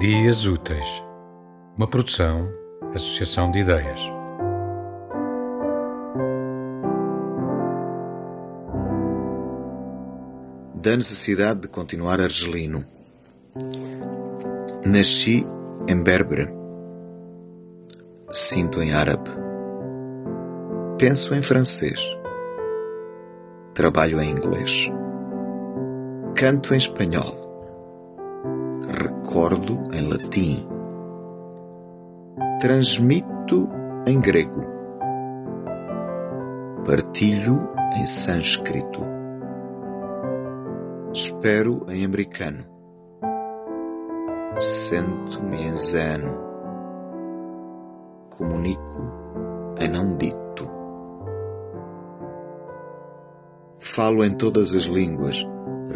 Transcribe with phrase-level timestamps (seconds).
[0.00, 1.04] Dias Úteis,
[1.76, 2.50] uma produção,
[2.94, 4.00] associação de ideias.
[10.74, 12.82] Da necessidade de continuar argelino.
[14.86, 15.46] Nasci
[15.86, 16.48] em Berbere.
[18.30, 19.28] Sinto em árabe.
[20.98, 22.00] Penso em francês.
[23.74, 24.90] Trabalho em inglês.
[26.34, 27.49] Canto em espanhol.
[28.92, 30.66] Recordo em latim.
[32.60, 33.68] Transmito
[34.04, 34.62] em grego.
[36.84, 39.00] Partilho em sânscrito.
[41.14, 42.64] Espero em americano.
[44.58, 46.22] Sento-me em zen.
[48.30, 49.02] Comunico
[49.78, 50.68] em não dito.
[53.78, 55.46] Falo em todas as línguas,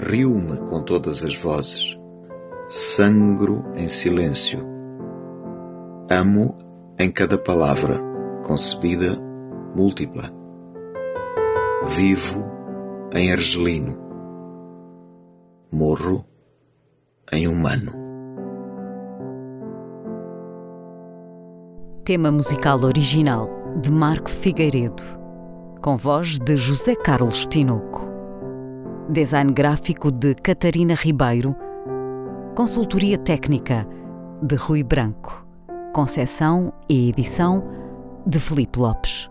[0.09, 1.99] rio-me com todas as vozes,
[2.69, 4.61] sangro em silêncio.
[6.11, 6.57] Amo
[6.99, 8.01] em cada palavra,
[8.43, 9.19] concebida
[9.75, 10.31] múltipla.
[11.85, 12.45] Vivo
[13.13, 13.99] em argelino.
[15.71, 16.25] Morro
[17.33, 17.93] em humano.
[22.05, 23.49] Tema musical original
[23.81, 25.03] de Marco Figueiredo,
[25.83, 28.09] com voz de José Carlos Tinoco.
[29.11, 31.55] Design gráfico de Catarina Ribeiro.
[32.55, 33.85] Consultoria técnica
[34.41, 35.45] de Rui Branco.
[35.93, 37.65] Concessão e edição
[38.25, 39.29] de Felipe Lopes.